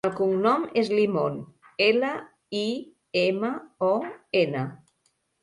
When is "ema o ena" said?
3.25-4.67